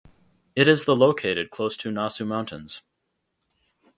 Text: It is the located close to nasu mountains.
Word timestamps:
It 0.55 0.67
is 0.67 0.85
the 0.85 0.95
located 0.95 1.51
close 1.51 1.77
to 1.77 1.89
nasu 1.91 2.25
mountains. 2.25 2.81